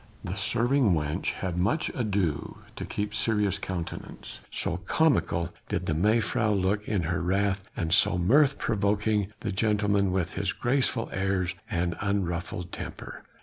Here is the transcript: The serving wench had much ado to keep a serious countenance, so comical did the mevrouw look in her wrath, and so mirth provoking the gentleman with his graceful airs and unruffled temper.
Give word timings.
The 0.23 0.33
serving 0.33 0.93
wench 0.95 1.33
had 1.33 1.57
much 1.59 1.89
ado 1.89 2.63
to 2.75 2.85
keep 2.85 3.11
a 3.11 3.15
serious 3.15 3.59
countenance, 3.59 4.39
so 4.49 4.77
comical 4.77 5.53
did 5.69 5.85
the 5.85 5.93
mevrouw 5.93 6.59
look 6.59 6.87
in 6.87 7.03
her 7.03 7.21
wrath, 7.21 7.61
and 7.77 7.93
so 7.93 8.17
mirth 8.17 8.57
provoking 8.57 9.31
the 9.41 9.51
gentleman 9.51 10.11
with 10.11 10.33
his 10.33 10.53
graceful 10.53 11.07
airs 11.13 11.53
and 11.69 11.95
unruffled 11.99 12.71
temper. 12.71 13.21